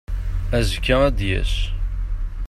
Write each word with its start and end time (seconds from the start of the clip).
Azekka 0.57 0.95
ad 1.07 1.13
d-yas. 1.17 1.53